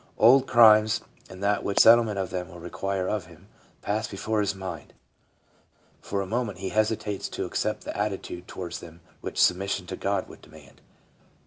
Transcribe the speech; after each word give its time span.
Old 0.17 0.47
crimes, 0.47 1.01
and 1.29 1.43
that 1.43 1.63
which 1.63 1.75
the 1.75 1.81
settlement 1.83 2.17
of 2.17 2.31
them 2.31 2.47
will 2.49 2.59
require 2.59 3.07
of 3.07 3.27
him, 3.27 3.49
pass 3.83 4.07
before 4.07 4.39
his 4.39 4.55
mind; 4.55 4.93
for 6.01 6.21
a 6.21 6.25
moment 6.25 6.57
he 6.57 6.69
hesitates 6.69 7.29
to 7.29 7.45
accept 7.45 7.83
the 7.85 7.91
atti 7.91 8.19
tude 8.19 8.47
towards 8.47 8.79
them 8.79 9.01
which 9.19 9.39
submission 9.39 9.85
to 9.85 9.95
God 9.95 10.27
would 10.27 10.41
demand. 10.41 10.81